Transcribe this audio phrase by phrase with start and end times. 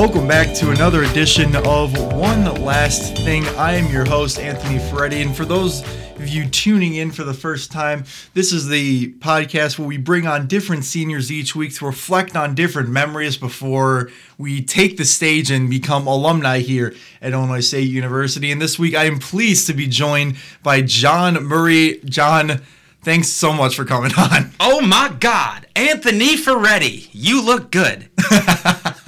[0.00, 3.44] Welcome back to another edition of One Last Thing.
[3.58, 5.82] I am your host, Anthony Ferretti, and for those
[6.16, 10.26] of you tuning in for the first time, this is the podcast where we bring
[10.26, 14.08] on different seniors each week to reflect on different memories before
[14.38, 18.50] we take the stage and become alumni here at Illinois State University.
[18.50, 22.00] And this week, I am pleased to be joined by John Murray.
[22.06, 22.62] John,
[23.02, 24.52] thanks so much for coming on.
[24.60, 28.08] Oh my God, Anthony Ferretti, you look good.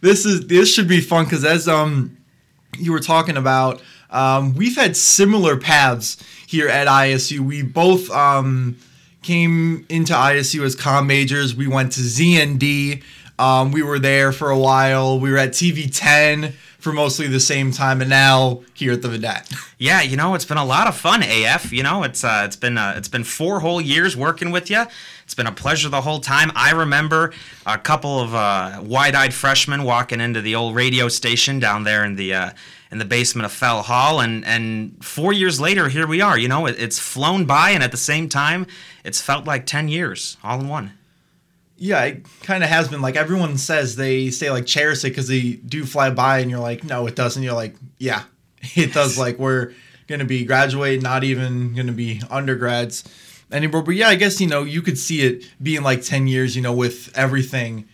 [0.00, 2.16] this is this should be fun because as um
[2.76, 6.16] you were talking about, um, we've had similar paths
[6.46, 7.40] here at ISU.
[7.40, 8.76] We both um,
[9.22, 11.54] came into ISU as com majors.
[11.54, 13.02] We went to ZND.
[13.38, 15.20] Um, we were there for a while.
[15.20, 19.54] We were at TV10 for mostly the same time, and now here at the Vidette.
[19.80, 21.70] Yeah, you know, it's been a lot of fun, AF.
[21.70, 24.86] You know, it's uh, it's been uh, it's been four whole years working with you.
[25.28, 26.50] It's been a pleasure the whole time.
[26.54, 27.34] I remember
[27.66, 32.16] a couple of uh, wide-eyed freshmen walking into the old radio station down there in
[32.16, 32.50] the uh,
[32.90, 36.38] in the basement of Fell Hall, and and four years later, here we are.
[36.38, 38.66] You know, it, it's flown by, and at the same time,
[39.04, 40.92] it's felt like ten years all in one.
[41.76, 43.02] Yeah, it kind of has been.
[43.02, 46.58] Like everyone says, they say like cherish it because they do fly by, and you're
[46.58, 47.42] like, no, it doesn't.
[47.42, 48.22] You're like, yeah,
[48.74, 49.18] it does.
[49.18, 49.74] like we're
[50.06, 53.04] gonna be graduating, not even gonna be undergrads
[53.52, 53.82] anymore.
[53.82, 56.56] But yeah, I guess you know you could see it being like ten years.
[56.56, 57.88] You know, with everything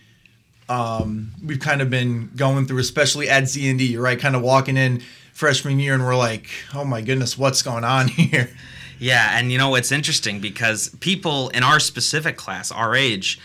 [0.69, 4.19] um, we've kind of been going through, especially at ZND, right?
[4.19, 5.01] Kind of walking in
[5.33, 8.49] freshman year, and we're like, oh my goodness, what's going on here?
[8.97, 13.39] Yeah, and you know it's interesting because people in our specific class, our age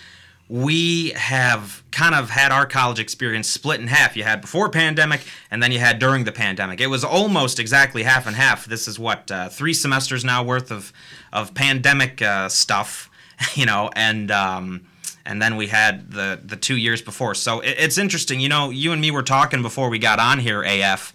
[0.50, 4.16] we have kind of had our college experience split in half.
[4.16, 6.80] You had before pandemic, and then you had during the pandemic.
[6.80, 8.66] It was almost exactly half and half.
[8.66, 10.92] This is what uh, three semesters now worth of
[11.32, 13.08] of pandemic uh, stuff,
[13.54, 14.86] you know, and um,
[15.24, 17.36] and then we had the the two years before.
[17.36, 18.40] So it, it's interesting.
[18.40, 20.64] You know, you and me were talking before we got on here.
[20.64, 21.12] AF.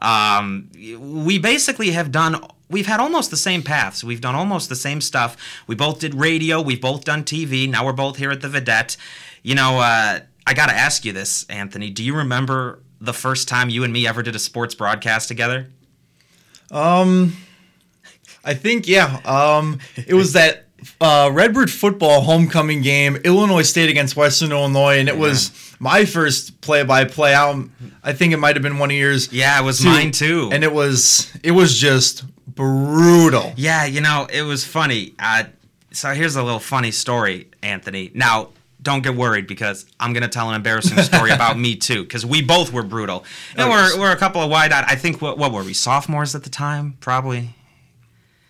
[0.00, 4.02] Um, we basically have done we've had almost the same paths.
[4.02, 5.36] We've done almost the same stuff.
[5.66, 6.60] We both did radio.
[6.60, 7.68] We've both done TV.
[7.68, 8.96] Now we're both here at the Vidette.
[9.42, 11.90] You know, uh, I got to ask you this, Anthony.
[11.90, 15.70] Do you remember the first time you and me ever did a sports broadcast together?
[16.70, 17.36] Um,
[18.44, 19.20] I think yeah.
[19.24, 20.66] Um, it was that
[21.00, 25.20] uh, Redbird football homecoming game, Illinois State against Western Illinois, and it yeah.
[25.20, 27.34] was my first play-by-play.
[27.34, 27.64] I,
[28.02, 29.32] I think it might have been one of yours.
[29.32, 29.86] Yeah, it was too.
[29.86, 30.50] mine too.
[30.52, 33.52] And it was it was just brutal.
[33.56, 35.14] Yeah, you know, it was funny.
[35.18, 35.44] Uh,
[35.92, 38.10] so here's a little funny story, Anthony.
[38.14, 38.50] Now,
[38.82, 42.42] don't get worried because I'm gonna tell an embarrassing story about me too, because we
[42.42, 43.24] both were brutal.
[43.56, 44.84] And oh, we're, we're a couple of wide-eyed.
[44.86, 46.96] I think what, what were we sophomores at the time?
[47.00, 47.54] Probably.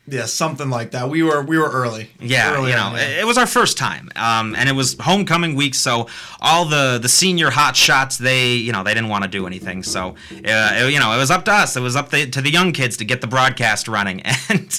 [0.06, 1.08] Yeah, something like that.
[1.08, 2.10] We were we were early.
[2.20, 3.20] Yeah, early you know, on, yeah.
[3.20, 6.08] it was our first time, um, and it was homecoming week, so
[6.42, 9.82] all the the senior hot shots they you know they didn't want to do anything,
[9.82, 11.74] so uh, it, you know it was up to us.
[11.74, 14.20] It was up to, to the young kids to get the broadcast running,
[14.50, 14.78] and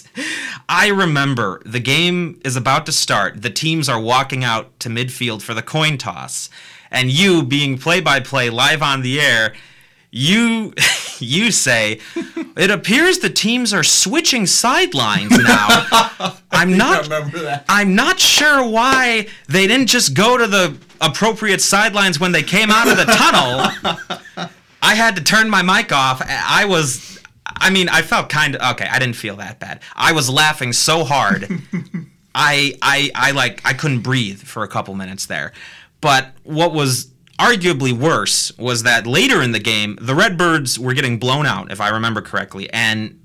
[0.69, 3.42] I remember the game is about to start.
[3.42, 6.52] The teams are walking out to midfield for the coin toss,
[6.92, 9.56] and you being play by play live on the air
[10.16, 10.74] you
[11.20, 12.00] you say
[12.56, 16.38] it appears the teams are switching sidelines now.
[16.52, 17.09] I'm not
[17.68, 22.72] I'm not sure why they didn't just go to the appropriate sidelines when they came
[22.72, 24.50] out of the tunnel.
[24.81, 26.22] I had to turn my mic off.
[26.25, 29.81] I was I mean, I felt kind of okay, I didn't feel that bad.
[29.96, 31.50] I was laughing so hard.
[32.36, 35.52] I I I like I couldn't breathe for a couple minutes there.
[36.00, 37.08] But what was
[37.40, 41.81] arguably worse was that later in the game, the Redbirds were getting blown out, if
[41.81, 43.19] I remember correctly, and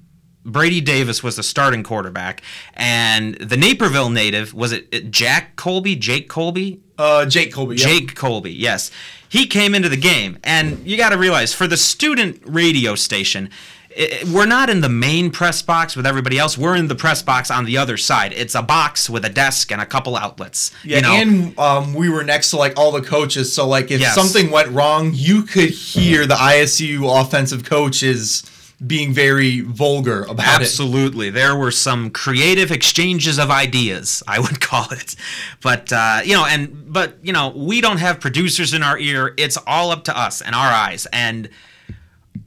[0.45, 2.43] Brady Davis was the starting quarterback,
[2.75, 8.15] and the Naperville native was it Jack Colby, Jake Colby, uh, Jake Colby, Jake.
[8.15, 8.91] Colby, yes,
[9.29, 13.51] he came into the game, and you got to realize for the student radio station,
[13.91, 16.57] it, we're not in the main press box with everybody else.
[16.57, 18.33] We're in the press box on the other side.
[18.33, 20.73] It's a box with a desk and a couple outlets.
[20.85, 21.13] Yeah, you know?
[21.13, 24.15] and um, we were next to like all the coaches, so like if yes.
[24.15, 28.45] something went wrong, you could hear the ISU offensive coaches
[28.85, 30.63] being very vulgar about Absolutely.
[30.63, 30.63] it.
[30.63, 31.31] Absolutely.
[31.31, 35.17] There were some creative exchanges of ideas, I would call it.
[35.63, 39.35] But uh, you know, and but you know, we don't have producers in our ear.
[39.37, 41.07] It's all up to us and our eyes.
[41.13, 41.51] And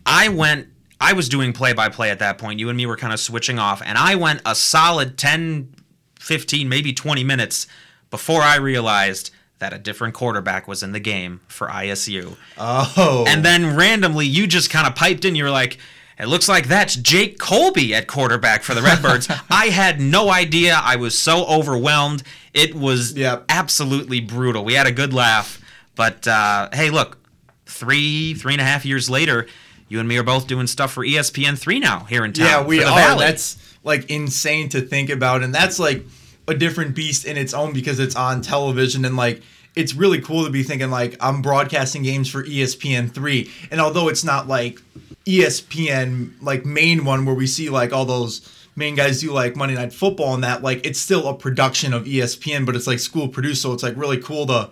[0.05, 0.67] I went
[1.03, 2.59] I was doing play by play at that point.
[2.59, 5.75] You and me were kind of switching off, and I went a solid 10,
[6.17, 7.67] 15, maybe 20 minutes
[8.09, 12.37] before I realized that a different quarterback was in the game for ISU.
[12.57, 13.25] Oh.
[13.27, 15.35] And then randomly, you just kind of piped in.
[15.35, 15.77] You were like,
[16.17, 19.29] it looks like that's Jake Colby at quarterback for the Redbirds.
[19.49, 20.79] I had no idea.
[20.81, 22.23] I was so overwhelmed.
[22.53, 23.43] It was yep.
[23.49, 24.63] absolutely brutal.
[24.63, 25.59] We had a good laugh.
[25.95, 27.17] But uh, hey, look,
[27.65, 29.47] three three and a half years later,
[29.93, 32.47] you and me are both doing stuff for E ESPN three now here in town.
[32.47, 32.95] Yeah, we are.
[32.95, 33.19] Valley.
[33.19, 36.03] That's like insane to think about, and that's like
[36.47, 39.41] a different beast in its own because it's on television and like
[39.75, 43.79] it's really cool to be thinking like I'm broadcasting games for E ESPN three, and
[43.79, 44.81] although it's not like
[45.25, 49.75] ESPN like main one where we see like all those main guys do like Monday
[49.75, 53.27] Night Football and that like it's still a production of ESPN, but it's like school
[53.27, 54.71] produced, so it's like really cool to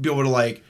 [0.00, 0.64] be able to like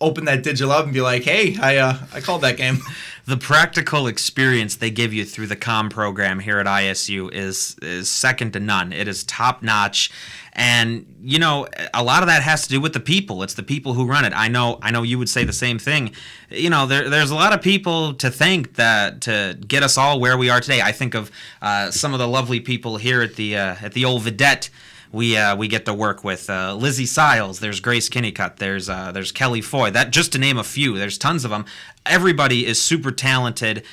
[0.00, 2.78] open that digital up and be like, hey, I uh, I called that game.
[3.26, 8.08] the practical experience they give you through the com program here at ISU is is
[8.08, 8.92] second to none.
[8.92, 10.10] It is top notch,
[10.54, 13.42] and you know a lot of that has to do with the people.
[13.42, 14.32] It's the people who run it.
[14.34, 14.78] I know.
[14.82, 16.12] I know you would say the same thing.
[16.48, 20.20] You know, there, there's a lot of people to thank that to get us all
[20.20, 20.80] where we are today.
[20.80, 21.30] I think of
[21.60, 24.70] uh, some of the lovely people here at the uh, at the old Vidette
[25.12, 27.60] we uh, we get to work with uh, Lizzie Siles.
[27.60, 28.56] There's Grace Kinnicutt.
[28.56, 29.90] There's uh, there's Kelly Foy.
[29.90, 30.98] That just to name a few.
[30.98, 31.64] There's tons of them.
[32.04, 33.84] Everybody is super talented,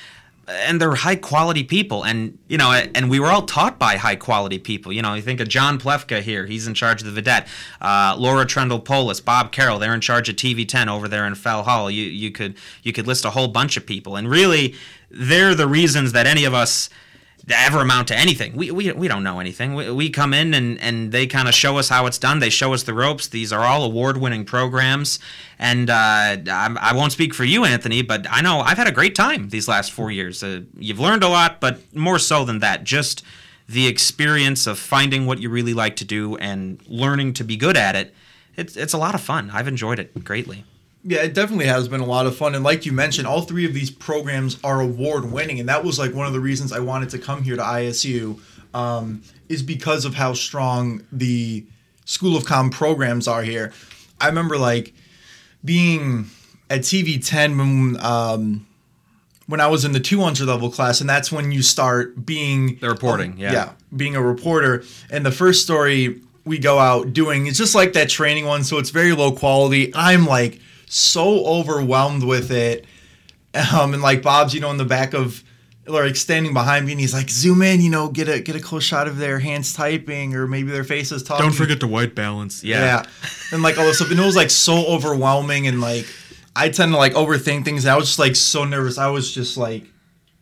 [0.46, 2.04] and they're high quality people.
[2.04, 4.92] And you know, and we were all taught by high quality people.
[4.92, 6.44] You know, you think of John Plefka here.
[6.44, 7.46] He's in charge of the Vidette.
[7.80, 9.78] Uh, Laura Trendle Polis, Bob Carroll.
[9.78, 11.90] They're in charge of TV10 over there in Fell Hall.
[11.90, 14.74] You you could you could list a whole bunch of people, and really,
[15.10, 16.90] they're the reasons that any of us
[17.48, 18.54] ever amount to anything.
[18.54, 19.74] We, we, we don't know anything.
[19.74, 22.40] We, we come in and, and they kind of show us how it's done.
[22.40, 23.28] They show us the ropes.
[23.28, 25.18] These are all award winning programs.
[25.58, 28.92] And uh, I, I won't speak for you, Anthony, but I know I've had a
[28.92, 30.42] great time these last four years.
[30.42, 33.22] Uh, you've learned a lot, but more so than that, just
[33.68, 37.76] the experience of finding what you really like to do and learning to be good
[37.76, 38.14] at it.
[38.56, 39.50] It's, it's a lot of fun.
[39.52, 40.64] I've enjoyed it greatly.
[41.08, 42.56] Yeah, it definitely has been a lot of fun.
[42.56, 45.60] And like you mentioned, all three of these programs are award winning.
[45.60, 48.40] And that was like one of the reasons I wanted to come here to ISU
[48.74, 51.64] um, is because of how strong the
[52.06, 53.72] School of Com programs are here.
[54.20, 54.94] I remember like
[55.64, 56.26] being
[56.70, 58.66] at TV 10 when, um,
[59.46, 62.88] when I was in the 200 level class, and that's when you start being The
[62.88, 63.52] reporting, yeah.
[63.52, 64.82] yeah, being a reporter.
[65.08, 68.78] And the first story we go out doing is just like that training one, so
[68.78, 69.92] it's very low quality.
[69.94, 72.86] I'm like so overwhelmed with it.
[73.54, 75.42] Um, and like Bob's, you know, in the back of
[75.86, 78.60] like standing behind me and he's like, zoom in, you know, get a get a
[78.60, 81.46] close shot of their hands typing or maybe their faces talking.
[81.46, 82.64] Don't forget the white balance.
[82.64, 82.80] Yeah.
[82.80, 83.02] Yeah.
[83.52, 84.10] And like all this stuff.
[84.10, 86.06] And it was like so overwhelming and like
[86.54, 87.86] I tend to like overthink things.
[87.86, 88.98] I was just like so nervous.
[88.98, 89.84] I was just like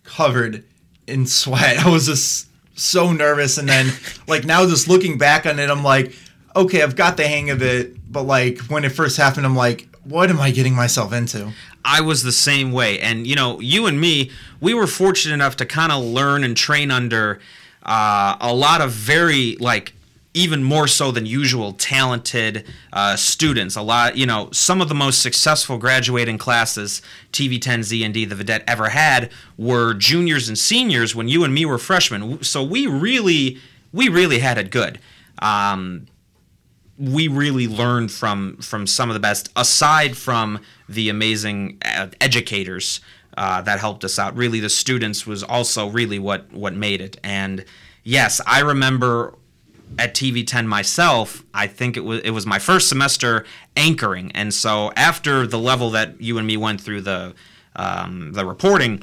[0.02, 0.64] covered
[1.06, 1.78] in sweat.
[1.86, 3.58] I was just so nervous.
[3.58, 3.92] And then
[4.26, 6.14] like now just looking back on it, I'm like,
[6.56, 7.96] okay, I've got the hang of it.
[8.10, 11.52] But like when it first happened, I'm like, what am I getting myself into?
[11.84, 13.00] I was the same way.
[13.00, 14.30] And, you know, you and me,
[14.60, 17.40] we were fortunate enough to kind of learn and train under
[17.82, 19.92] uh, a lot of very, like,
[20.34, 23.76] even more so than usual, talented uh, students.
[23.76, 27.02] A lot, you know, some of the most successful graduating classes
[27.32, 31.54] TV10 Z and D, the Vidette ever had were juniors and seniors when you and
[31.54, 32.42] me were freshmen.
[32.42, 33.58] So we really,
[33.92, 34.98] we really had it good.
[35.38, 36.06] Um,
[36.98, 43.00] we really learned from from some of the best aside from the amazing uh, educators
[43.36, 44.36] uh, that helped us out.
[44.36, 47.18] Really the students was also really what what made it.
[47.22, 47.64] And
[48.04, 49.34] yes i remember
[49.98, 53.44] at tv10 myself i think it was it was my first semester
[53.76, 54.30] anchoring.
[54.32, 57.34] And so after the level that you and me went through the
[57.76, 59.02] um, the reporting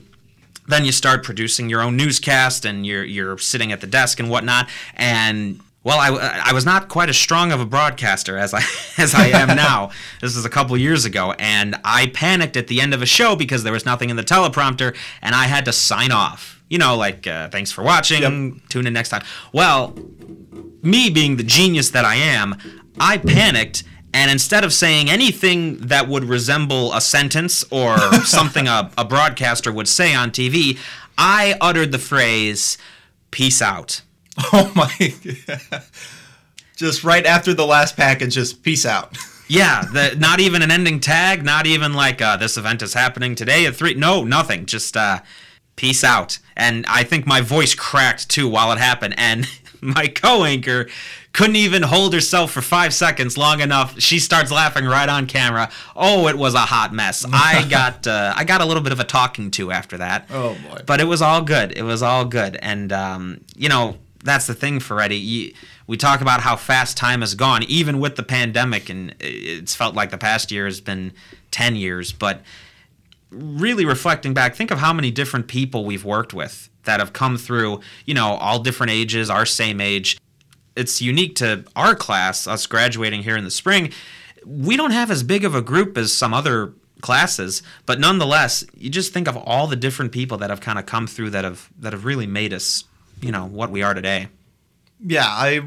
[0.67, 4.29] then you start producing your own newscast and you're you're sitting at the desk and
[4.29, 4.69] whatnot.
[4.95, 8.61] And well, I, I was not quite as strong of a broadcaster as I
[8.97, 9.89] as I am now.
[10.21, 13.35] this was a couple years ago, and I panicked at the end of a show
[13.35, 16.61] because there was nothing in the teleprompter, and I had to sign off.
[16.69, 18.21] You know, like uh, thanks for watching.
[18.21, 18.69] Yep.
[18.69, 19.23] Tune in next time.
[19.51, 19.97] Well,
[20.83, 22.55] me being the genius that I am,
[22.99, 23.83] I panicked.
[24.13, 29.71] And instead of saying anything that would resemble a sentence or something a, a broadcaster
[29.71, 30.77] would say on TV,
[31.17, 32.77] I uttered the phrase,
[33.31, 34.01] peace out.
[34.53, 35.13] Oh my
[36.75, 39.17] Just right after the last package, just peace out.
[39.47, 43.35] Yeah, the, not even an ending tag, not even like uh, this event is happening
[43.35, 43.95] today at three.
[43.95, 44.65] No, nothing.
[44.65, 45.19] Just uh,
[45.75, 46.39] peace out.
[46.55, 49.15] And I think my voice cracked too while it happened.
[49.17, 49.45] And
[49.81, 50.87] my co-anchor
[51.33, 53.99] couldn't even hold herself for five seconds long enough.
[53.99, 55.69] She starts laughing right on camera.
[55.97, 57.25] Oh, it was a hot mess.
[57.29, 60.27] I got uh, I got a little bit of a talking to after that.
[60.29, 60.83] Oh, boy.
[60.85, 61.77] But it was all good.
[61.77, 62.55] It was all good.
[62.55, 65.55] And um, you know that's the thing, Ferretti.
[65.87, 69.95] We talk about how fast time has gone, even with the pandemic, and it's felt
[69.95, 71.13] like the past year has been
[71.51, 72.11] 10 years.
[72.11, 72.41] But
[73.29, 77.37] really reflecting back, think of how many different people we've worked with that have come
[77.37, 80.17] through, you know, all different ages, our same age.
[80.75, 83.91] It's unique to our class, us graduating here in the spring.
[84.45, 88.89] We don't have as big of a group as some other classes, but nonetheless, you
[88.89, 91.69] just think of all the different people that have kind of come through that have
[91.79, 92.83] that have really made us,
[93.21, 94.27] you know, what we are today.
[95.05, 95.61] Yeah, I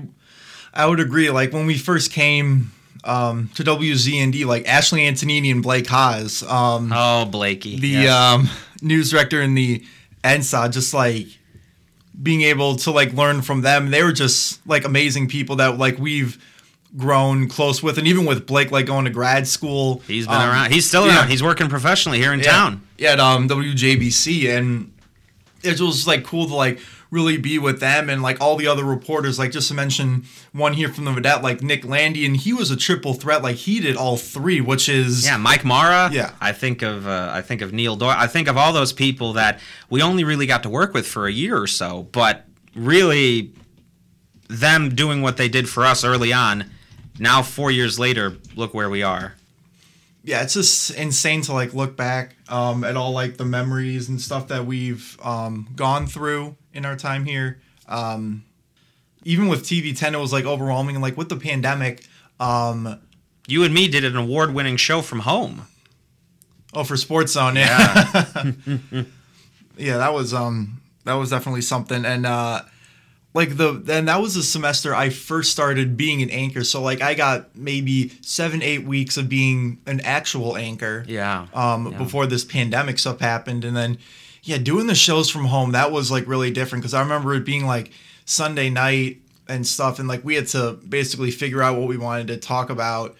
[0.72, 1.30] I would agree.
[1.30, 2.72] Like when we first came
[3.04, 7.78] um, to WZND, like Ashley Antonini and Blake Haas, um, Oh, Blakey.
[7.78, 8.12] the yes.
[8.12, 8.48] um,
[8.82, 9.84] news director and the
[10.22, 11.26] NSA, just like
[12.20, 13.90] being able to like learn from them.
[13.90, 16.42] They were just like amazing people that like we've
[16.96, 20.02] grown close with, and even with Blake, like going to grad school.
[20.06, 20.72] He's been um, around.
[20.72, 21.18] He's still yeah.
[21.18, 21.28] around.
[21.28, 22.86] He's working professionally here in town.
[22.98, 24.92] Yeah, at um, WJBC, and
[25.62, 26.78] it was like cool to like
[27.14, 29.38] really be with them and like all the other reporters.
[29.38, 32.70] Like just to mention one here from the Vidette, like Nick Landy, and he was
[32.70, 33.42] a triple threat.
[33.42, 36.10] Like he did all three, which is Yeah, Mike Mara.
[36.12, 36.32] Yeah.
[36.40, 38.10] I think of uh, I think of Neil Doyle.
[38.10, 41.26] I think of all those people that we only really got to work with for
[41.26, 42.44] a year or so, but
[42.74, 43.52] really,
[44.48, 46.70] them doing what they did for us early on.
[47.18, 49.34] Now four years later, look where we are.
[50.24, 54.20] yeah, it's just insane to like look back um, at all like the memories and
[54.20, 57.60] stuff that we've um, gone through in our time here.
[57.88, 58.44] Um,
[59.24, 62.04] even with TV ten, it was like overwhelming, and like with the pandemic.
[62.40, 63.00] Um,
[63.46, 65.66] You and me did an award-winning show from home.
[66.72, 68.52] Oh, for Sports Zone, yeah.
[69.76, 72.04] Yeah, that was um that was definitely something.
[72.04, 72.62] And uh
[73.34, 76.62] like the and that was the semester I first started being an anchor.
[76.64, 81.04] So like I got maybe seven, eight weeks of being an actual anchor.
[81.08, 81.46] Yeah.
[81.54, 81.98] Um Yeah.
[81.98, 83.64] before this pandemic stuff happened.
[83.64, 83.98] And then
[84.44, 87.44] yeah, doing the shows from home, that was like really different because I remember it
[87.44, 87.92] being like
[88.24, 92.28] Sunday night and stuff and like we had to basically figure out what we wanted
[92.28, 93.16] to talk about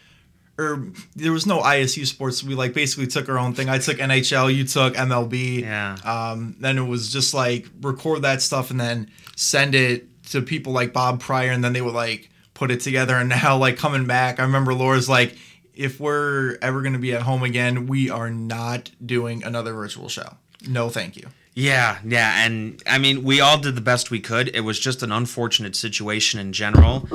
[0.56, 2.44] or there was no ISU sports.
[2.44, 3.68] We like basically took our own thing.
[3.68, 5.62] I took NHL, you took MLB.
[5.62, 5.96] Yeah.
[6.04, 10.72] Um, then it was just like record that stuff and then send it to people
[10.72, 13.16] like Bob Pryor, and then they would like put it together.
[13.16, 15.36] And now like coming back, I remember Laura's like,
[15.74, 20.36] if we're ever gonna be at home again, we are not doing another virtual show.
[20.68, 21.28] No, thank you.
[21.54, 24.48] Yeah, yeah, and I mean, we all did the best we could.
[24.48, 27.08] It was just an unfortunate situation in general,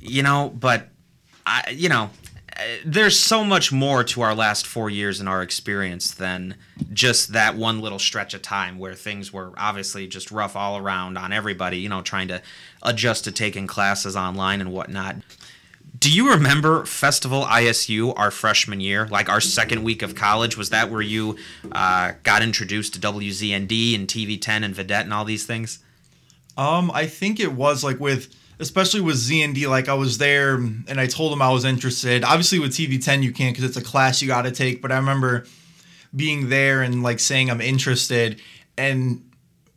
[0.00, 0.50] you know.
[0.58, 0.88] But
[1.44, 2.08] I, you know,
[2.56, 6.56] uh, there's so much more to our last four years in our experience than
[6.94, 11.18] just that one little stretch of time where things were obviously just rough all around
[11.18, 11.76] on everybody.
[11.76, 12.40] You know, trying to
[12.82, 15.16] adjust to taking classes online and whatnot.
[16.00, 20.56] Do you remember Festival ISU our freshman year, like our second week of college?
[20.56, 21.36] Was that where you
[21.72, 25.78] uh, got introduced to WZND and TV10 and Vidette and all these things?
[26.56, 29.68] Um, I think it was like with especially with ZND.
[29.68, 32.24] Like I was there and I told him I was interested.
[32.24, 34.80] Obviously with TV10 you can't because it's a class you got to take.
[34.80, 35.44] But I remember
[36.16, 38.40] being there and like saying I'm interested,
[38.78, 39.30] and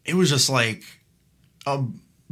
[0.06, 0.84] it was just like
[1.65, 1.84] a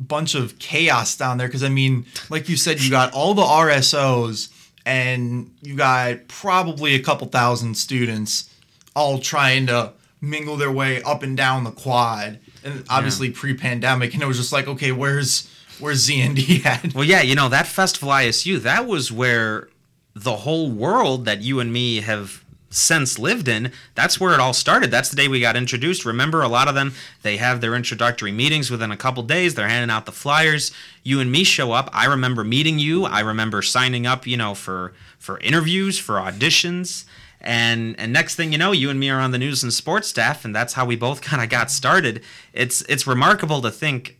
[0.08, 1.48] bunch of chaos down there.
[1.48, 4.50] Because I mean, like you said, you got all the RSOs
[4.86, 8.50] and you got probably a couple thousand students
[8.96, 14.22] all trying to mingle their way up and down the quad and obviously pre-pandemic and
[14.22, 15.50] it was just like okay where's
[15.82, 19.68] where's ZND at Well, yeah, you know, that Festival ISU, that was where
[20.14, 22.41] the whole world that you and me have
[22.72, 24.90] since lived in, that's where it all started.
[24.90, 26.06] That's the day we got introduced.
[26.06, 29.54] Remember, a lot of them, they have their introductory meetings within a couple days.
[29.54, 30.72] They're handing out the flyers.
[31.04, 31.90] You and me show up.
[31.94, 33.06] I remember meeting you.
[33.06, 37.06] I remember signing up, you know, for for interviews, for auditions.
[37.42, 40.08] And and next thing you know, you and me are on the news and sports
[40.08, 42.24] staff, and that's how we both kind of got started.
[42.54, 44.18] It's it's remarkable to think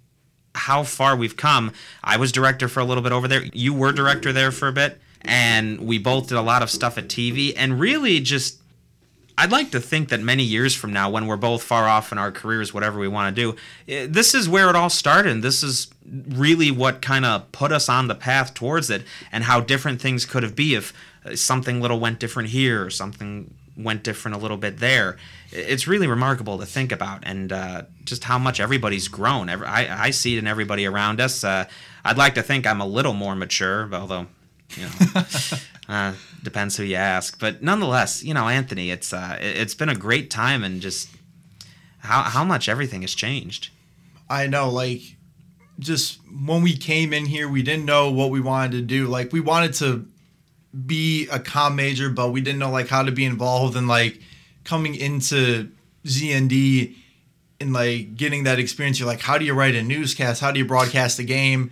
[0.54, 1.72] how far we've come.
[2.04, 3.44] I was director for a little bit over there.
[3.54, 6.98] You were director there for a bit, and we both did a lot of stuff
[6.98, 7.54] at TV.
[7.56, 8.60] And really, just
[9.38, 12.18] I'd like to think that many years from now, when we're both far off in
[12.18, 15.32] our careers, whatever we want to do, eh, this is where it all started.
[15.32, 15.88] And this is
[16.30, 20.26] really what kind of put us on the path towards it, and how different things
[20.26, 20.94] could have been if
[21.26, 25.18] uh, something little went different here or something went different a little bit there.
[25.52, 29.50] It's really remarkable to think about, and uh, just how much everybody's grown.
[29.50, 31.44] I, I see it in everybody around us.
[31.44, 31.66] Uh,
[32.04, 34.28] I'd like to think I'm a little more mature, although,
[34.78, 35.24] you know,
[35.90, 36.14] uh,
[36.44, 37.40] depends who you ask.
[37.40, 41.10] But nonetheless, you know, Anthony, it's uh, it- it's been a great time, and just
[42.00, 43.70] how how much everything has changed.
[44.30, 45.02] I know, like,
[45.80, 49.08] just when we came in here, we didn't know what we wanted to do.
[49.08, 50.08] Like, we wanted to
[50.86, 54.22] be a com major, but we didn't know like how to be involved and like
[54.64, 55.70] coming into
[56.06, 56.96] ZND
[57.60, 58.98] and like getting that experience.
[59.00, 60.40] You're like, how do you write a newscast?
[60.40, 61.72] How do you broadcast a game?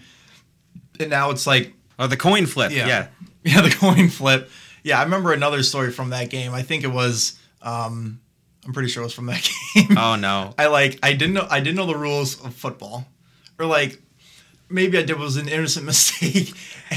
[0.99, 2.87] And now it's like, Oh, the coin flip, Yeah.
[2.87, 3.07] yeah.
[3.43, 4.49] yeah, the coin flip.
[4.83, 6.53] Yeah, I remember another story from that game.
[6.53, 8.21] I think it was, um,
[8.65, 9.97] I'm pretty sure it was from that game.
[9.97, 10.53] Oh no.
[10.57, 13.05] I like I didn't know I didn't know the rules of football,
[13.59, 14.01] or like
[14.69, 16.53] maybe I did was an innocent mistake,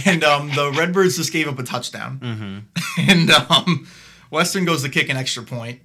[0.06, 3.11] and um, the Redbirds just gave up a touchdown, Mm-hmm.
[3.11, 3.87] and um,
[4.30, 5.80] Western goes to kick an extra point.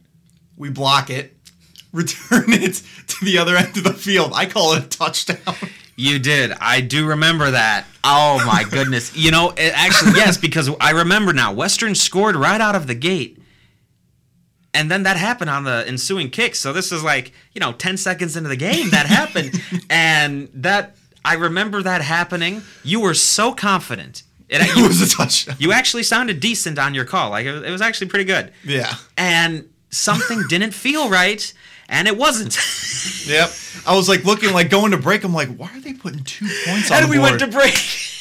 [0.56, 1.36] We block it,
[1.94, 4.32] return it to the other end of the field.
[4.36, 5.56] I call it a touchdown.
[5.98, 6.52] You did.
[6.62, 7.86] I do remember that.
[8.04, 9.16] Oh my goodness.
[9.18, 11.52] You know, it actually yes, because I remember now.
[11.54, 13.42] Western scored right out of the gate.
[14.74, 16.54] And then that happened on the ensuing kick.
[16.54, 19.60] So this is like, you know, 10 seconds into the game that happened.
[19.90, 22.62] and that I remember that happening.
[22.84, 24.22] You were so confident.
[24.50, 25.56] It, It you, was a touchdown.
[25.58, 27.32] you actually sounded decent on your call.
[27.32, 28.54] Like it was, it was actually pretty good.
[28.64, 28.94] Yeah.
[29.18, 31.52] And something didn't feel right,
[31.90, 32.58] and it wasn't.
[33.28, 33.52] Yep.
[33.86, 35.24] I was like looking, like going to break.
[35.24, 37.32] I'm like, why are they putting two points on and the we board?
[37.32, 37.76] went to break.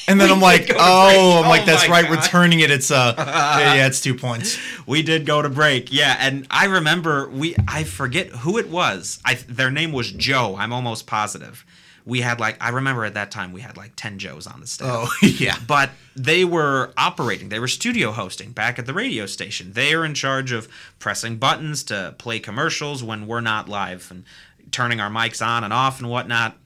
[0.08, 1.44] and then We I'm like, did go to oh, break.
[1.44, 2.08] I'm like, that's my right.
[2.08, 2.16] God.
[2.24, 4.58] Returning it, it's uh, yeah, yeah, it's two points.
[4.86, 9.20] We did go to break, yeah, and I remember we I forget who it was.
[9.24, 10.56] I their name was Joe.
[10.56, 11.64] I'm almost positive.
[12.06, 14.66] We had like I remember at that time we had like ten Joes on the
[14.66, 14.88] staff.
[14.88, 15.56] Oh, yeah.
[15.66, 17.48] But they were operating.
[17.48, 19.72] They were studio hosting back at the radio station.
[19.72, 24.24] They are in charge of pressing buttons to play commercials when we're not live and
[24.70, 26.56] turning our mics on and off and whatnot.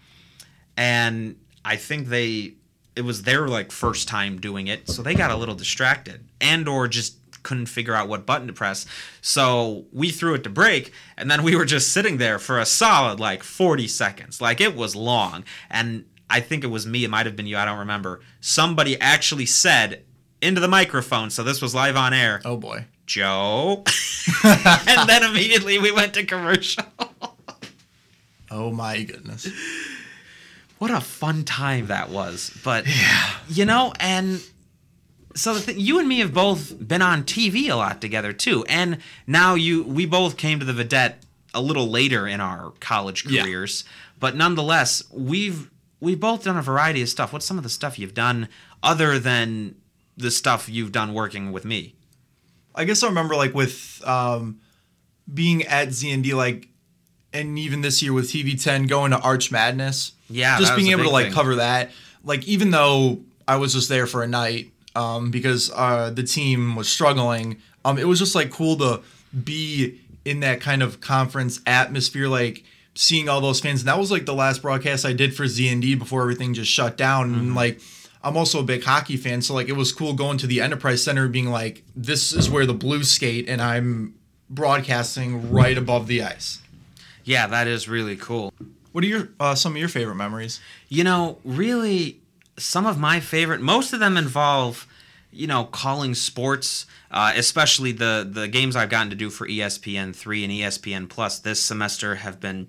[0.76, 2.54] And I think they
[2.94, 6.68] it was their like first time doing it, so they got a little distracted and
[6.68, 8.86] or just couldn't figure out what button to press.
[9.20, 12.66] So we threw it to break and then we were just sitting there for a
[12.66, 14.40] solid like 40 seconds.
[14.40, 17.56] Like it was long and I think it was me, it might have been you,
[17.56, 18.20] I don't remember.
[18.40, 20.04] Somebody actually said
[20.40, 22.86] into the microphone, so this was live on air, Oh boy.
[23.06, 23.84] Joe.
[24.44, 26.84] and then immediately we went to commercial.
[28.52, 29.48] Oh my goodness.
[30.78, 32.50] what a fun time that was.
[32.64, 33.30] But yeah.
[33.48, 34.42] you know, and
[35.34, 38.64] so the thing, you and me have both been on TV a lot together too,
[38.68, 41.14] and now you we both came to the Vidette
[41.54, 43.42] a little later in our college Yeah.
[43.42, 43.84] careers,
[44.18, 45.70] but nonetheless, we've
[46.00, 47.32] we've both done a variety of stuff.
[47.32, 48.48] What's some of the stuff you've done
[48.82, 49.74] other than
[50.16, 51.94] the stuff you've done working with me?
[52.74, 54.60] I guess I remember like with um,
[55.32, 56.68] being at ZND, like,
[57.32, 60.12] and even this year with TV10 going to Arch Madness.
[60.28, 61.34] Yeah, just being able to like thing.
[61.34, 61.90] cover that.
[62.24, 66.74] Like, even though I was just there for a night um, because uh, the team
[66.76, 69.00] was struggling, um, it was just like cool to
[69.44, 73.80] be in that kind of conference atmosphere, like seeing all those fans.
[73.80, 76.96] And that was like the last broadcast I did for ZND before everything just shut
[76.96, 77.30] down.
[77.30, 77.40] Mm-hmm.
[77.40, 77.80] And like,
[78.22, 81.02] I'm also a big hockey fan, so like it was cool going to the Enterprise
[81.02, 84.14] Center, being like, "This is where the Blues skate," and I'm
[84.50, 86.60] broadcasting right above the ice.
[87.24, 88.52] Yeah, that is really cool.
[88.92, 90.60] What are your uh, some of your favorite memories?
[90.90, 92.19] You know, really,
[92.60, 94.86] some of my favorite, most of them involve,
[95.30, 100.14] you know, calling sports, uh, especially the the games I've gotten to do for ESPN
[100.14, 102.68] three and ESPN Plus this semester have been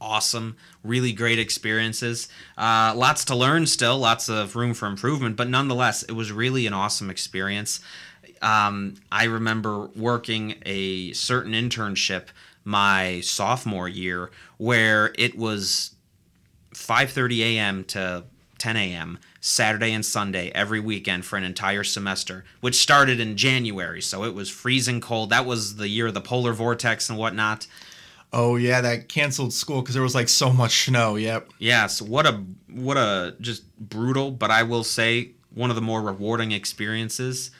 [0.00, 0.56] awesome.
[0.82, 2.28] Really great experiences.
[2.58, 6.66] Uh, lots to learn still, lots of room for improvement, but nonetheless, it was really
[6.66, 7.80] an awesome experience.
[8.42, 12.26] Um, I remember working a certain internship
[12.64, 15.94] my sophomore year where it was
[16.74, 17.84] 5:30 a.m.
[17.84, 18.24] to
[18.64, 19.18] 10 a.m.
[19.42, 24.00] Saturday and Sunday every weekend for an entire semester, which started in January.
[24.00, 25.28] So it was freezing cold.
[25.28, 27.66] That was the year of the polar vortex and whatnot.
[28.32, 31.16] Oh yeah, that canceled school because there was like so much snow.
[31.16, 31.50] Yep.
[31.58, 36.00] Yes, what a what a just brutal, but I will say one of the more
[36.00, 37.50] rewarding experiences,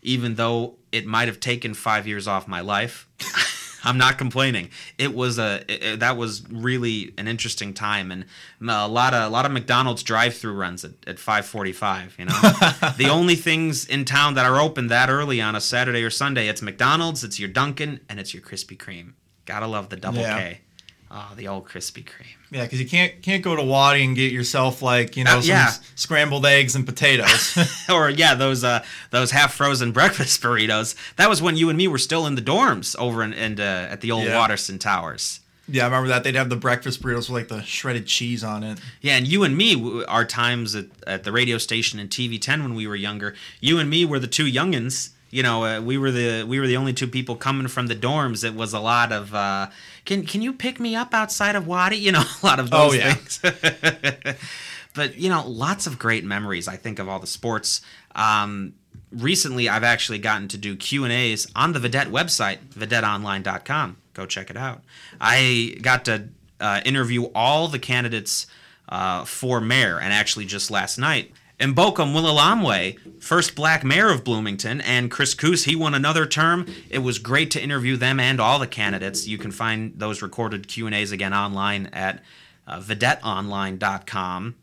[0.00, 3.06] even though it might have taken five years off my life.
[3.84, 4.70] I'm not complaining.
[4.98, 8.24] It was a it- it- that was really an interesting time, and
[8.60, 12.18] a lot of a lot of McDonald's drive-through runs at, at 5:45.
[12.18, 16.02] You know, the only things in town that are open that early on a Saturday
[16.02, 19.12] or Sunday, it's McDonald's, it's your Dunkin', and it's your Krispy Kreme.
[19.46, 20.38] Gotta love the double Yeah.
[20.38, 20.60] K.
[21.10, 22.26] Oh, the old Krispy Kreme.
[22.50, 25.40] Yeah, because you can't can't go to Wadi and get yourself like you know Uh,
[25.42, 25.72] some yeah.
[25.94, 27.56] scrambled eggs and potatoes.
[27.88, 30.96] or yeah, those uh those half frozen breakfast burritos.
[31.16, 33.88] That was when you and me were still in the dorms over in, in uh,
[33.90, 34.36] at the old Yeah.
[34.38, 35.40] Watterson Towers.
[35.68, 38.64] yeah, I remember that they'd have the breakfast burritos with like the shredded cheese on
[38.64, 38.78] it.
[39.00, 42.74] Yeah, and you and me, our times at, at the radio station and TV10 when
[42.74, 45.10] we were younger, you and me were the two youngins.
[45.30, 47.96] You know, uh, we were the we were the only two people coming from the
[47.96, 48.44] dorms.
[48.44, 49.66] It was a lot of, uh,
[50.04, 51.96] can can you pick me up outside of Wadi?
[51.96, 53.14] You know, a lot of those Oh, those yeah.
[53.14, 54.36] things.
[54.94, 56.68] but you know, lots of great memories.
[56.68, 57.80] I think of all the sports.
[58.14, 58.74] Um,
[59.10, 63.96] recently, I've actually gotten to do Q and A's on the Vidette website, VidetteOnline.com.
[64.14, 64.82] Go check it out.
[65.20, 66.28] I got to
[66.60, 68.46] uh, interview all the candidates
[68.88, 71.32] uh, for mayor, and actually just last night.
[71.58, 76.66] Mboka Mwilambwe, first black mayor of Bloomington, and Chris Koos, he won another term.
[76.90, 79.26] It was great to interview them and all the candidates.
[79.28, 82.22] You can find those recorded Q&As again online at
[82.66, 84.56] uh, videtteonline.com.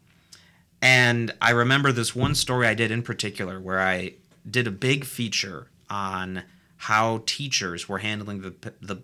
[0.82, 4.16] And I remember this one story I did in particular where I
[4.50, 6.44] did a big feature on
[6.78, 9.02] how teachers were handling the the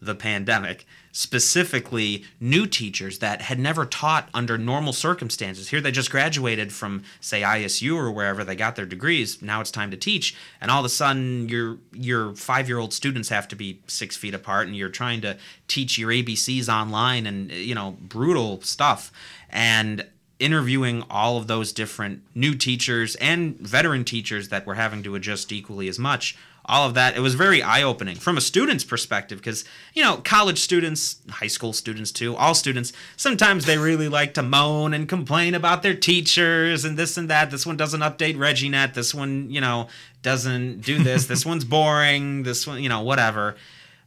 [0.00, 5.68] the pandemic, specifically new teachers that had never taught under normal circumstances.
[5.68, 9.42] Here they just graduated from say ISU or wherever they got their degrees.
[9.42, 13.48] Now it's time to teach, and all of a sudden your your 5-year-old students have
[13.48, 17.74] to be 6 feet apart and you're trying to teach your ABCs online and you
[17.74, 19.10] know, brutal stuff.
[19.50, 20.06] And
[20.38, 25.50] interviewing all of those different new teachers and veteran teachers that were having to adjust
[25.50, 26.36] equally as much
[26.68, 27.16] all of that.
[27.16, 31.72] It was very eye-opening from a student's perspective because you know college students high school
[31.72, 36.84] students too all students sometimes they really like to moan and complain about their teachers
[36.84, 37.50] and this and that.
[37.50, 38.94] This one doesn't update ReggieNet.
[38.94, 39.88] This one you know
[40.22, 41.26] doesn't do this.
[41.26, 42.42] This one's boring.
[42.42, 43.56] This one you know whatever.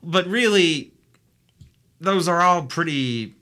[0.04, 0.91] But really
[2.00, 3.36] those are all pretty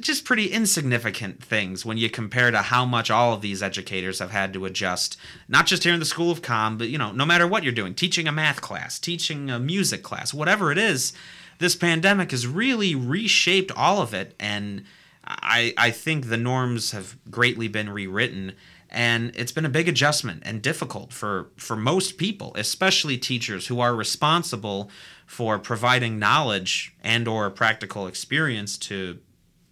[0.00, 4.30] just pretty insignificant things when you compare to how much all of these educators have
[4.30, 5.16] had to adjust
[5.48, 7.72] not just here in the school of com but you know no matter what you're
[7.72, 11.12] doing teaching a math class teaching a music class whatever it is
[11.58, 14.84] this pandemic has really reshaped all of it and
[15.26, 18.52] i i think the norms have greatly been rewritten
[18.90, 23.80] and it's been a big adjustment and difficult for for most people especially teachers who
[23.80, 24.90] are responsible
[25.26, 29.18] for providing knowledge and or practical experience to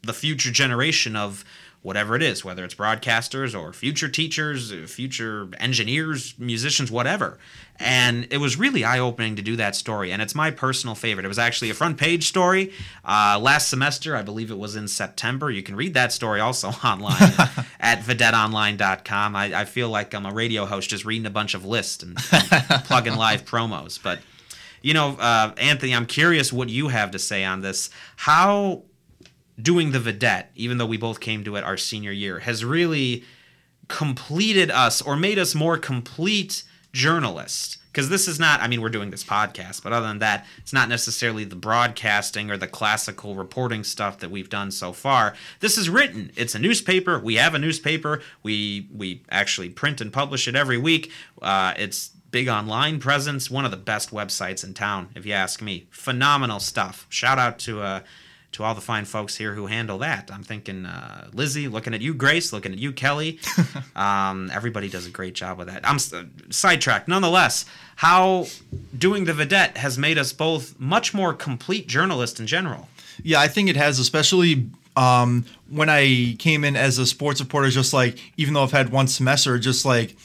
[0.03, 1.45] the future generation of
[1.83, 7.39] whatever it is, whether it's broadcasters or future teachers, future engineers, musicians, whatever.
[7.79, 10.13] And it was really eye opening to do that story.
[10.13, 11.25] And it's my personal favorite.
[11.25, 14.15] It was actually a front page story uh, last semester.
[14.15, 15.51] I believe it was in September.
[15.51, 17.17] You can read that story also online
[17.81, 19.35] at videtteonline.com.
[19.35, 22.19] I, I feel like I'm a radio host just reading a bunch of lists and,
[22.31, 22.45] and
[22.85, 23.99] plugging live promos.
[24.03, 24.19] But,
[24.83, 27.89] you know, uh, Anthony, I'm curious what you have to say on this.
[28.17, 28.83] How
[29.63, 33.25] doing the vidette, even though we both came to it our senior year, has really
[33.89, 37.77] completed us or made us more complete journalists.
[37.93, 40.73] Because this is not, I mean, we're doing this podcast, but other than that, it's
[40.73, 45.35] not necessarily the broadcasting or the classical reporting stuff that we've done so far.
[45.59, 46.31] This is written.
[46.37, 47.19] It's a newspaper.
[47.19, 48.23] We have a newspaper.
[48.45, 51.11] We we actually print and publish it every week.
[51.43, 53.51] Uh, it's big online presence.
[53.51, 55.89] One of the best websites in town, if you ask me.
[55.91, 57.07] Phenomenal stuff.
[57.09, 58.01] Shout out to uh,
[58.53, 60.31] to all the fine folks here who handle that.
[60.33, 63.39] I'm thinking uh, Lizzie, looking at you, Grace, looking at you, Kelly.
[63.97, 65.87] um, everybody does a great job with that.
[65.89, 67.07] I'm uh, sidetracked.
[67.07, 67.65] Nonetheless,
[67.97, 68.47] how
[68.97, 72.89] doing the vidette has made us both much more complete journalists in general.
[73.23, 77.69] Yeah, I think it has, especially um, when I came in as a sports reporter.
[77.71, 80.17] Just like, even though I've had one semester, just like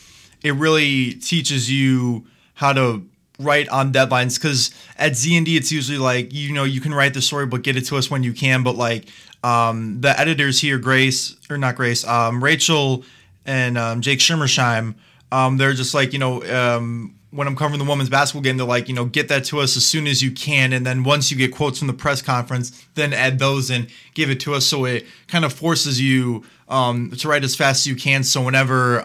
[0.44, 3.06] it really teaches you how to
[3.40, 6.94] write on deadlines because at Z and D it's usually like you know you can
[6.94, 8.64] write the story but get it to us when you can.
[8.64, 9.08] But like
[9.44, 13.04] um, the editors here, Grace or not Grace, um, Rachel
[13.46, 14.96] and um, Jake Schimmersheim,
[15.32, 18.66] um, they're just like you know um, when I'm covering the women's basketball game, they're
[18.66, 21.32] like you know get that to us as soon as you can, and then once
[21.32, 24.66] you get quotes from the press conference, then add those and give it to us.
[24.66, 28.24] So it kind of forces you um, to write as fast as you can.
[28.24, 29.02] So whenever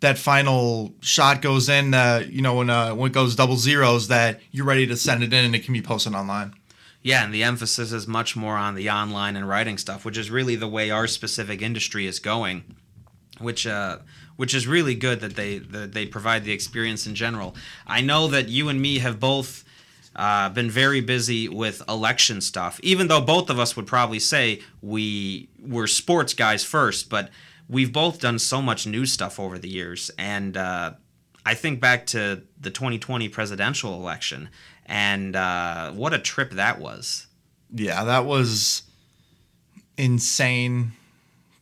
[0.00, 4.08] that final shot goes in, uh, you know, when uh, when it goes double zeros,
[4.08, 6.54] that you're ready to send it in and it can be posted online.
[7.02, 10.30] Yeah, and the emphasis is much more on the online and writing stuff, which is
[10.30, 12.76] really the way our specific industry is going.
[13.38, 13.98] Which uh,
[14.36, 17.56] which is really good that they that they provide the experience in general.
[17.86, 19.64] I know that you and me have both
[20.14, 24.60] uh, been very busy with election stuff, even though both of us would probably say
[24.82, 27.30] we were sports guys first, but
[27.68, 30.92] we've both done so much new stuff over the years, and uh,
[31.44, 34.48] I think back to the 2020 presidential election,
[34.86, 37.26] and uh, what a trip that was.
[37.72, 38.82] Yeah, that was
[39.96, 40.92] insane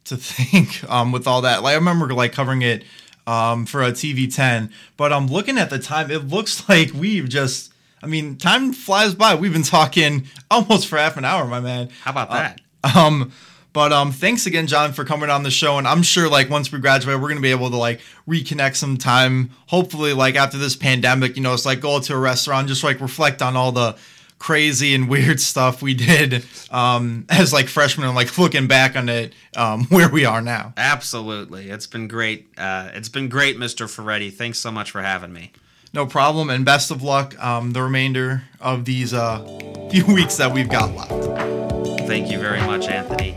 [0.04, 1.62] to think um, with all that.
[1.62, 2.84] Like I remember like covering it
[3.26, 6.10] um, for a TV 10, but I'm um, looking at the time.
[6.10, 7.72] It looks like we've just.
[8.02, 9.34] I mean, time flies by.
[9.34, 11.88] We've been talking almost for half an hour, my man.
[12.02, 12.60] How about that?
[12.84, 13.32] Uh, um,
[13.76, 15.76] but um, thanks again, John, for coming on the show.
[15.76, 19.50] And I'm sure like once we graduate, we're gonna be able to like reconnect sometime.
[19.66, 23.02] Hopefully, like after this pandemic, you know, it's like go to a restaurant, just like
[23.02, 23.94] reflect on all the
[24.38, 29.10] crazy and weird stuff we did um, as like freshmen and like looking back on
[29.10, 30.72] it um, where we are now.
[30.78, 32.48] Absolutely, it's been great.
[32.56, 33.86] Uh, it's been great, Mr.
[33.86, 34.30] Ferretti.
[34.30, 35.52] Thanks so much for having me.
[35.92, 39.44] No problem, and best of luck um, the remainder of these uh,
[39.90, 41.75] few weeks that we've got left.
[42.06, 43.34] Thank you very much, Anthony.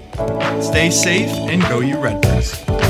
[0.61, 2.88] Stay safe and go you Redbirds.